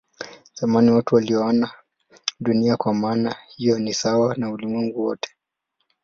Zamani 0.53 0.91
watu 0.91 1.15
waliona 1.15 1.71
Dunia 2.39 2.77
kwa 2.77 2.93
maana 2.93 3.35
hiyo 3.47 3.79
ni 3.79 3.93
sawa 3.93 4.35
na 4.35 4.51
ulimwengu 4.51 5.05
wote. 5.05 5.29